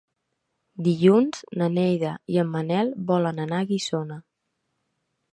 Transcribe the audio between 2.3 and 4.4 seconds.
i en Manel volen anar a Guissona.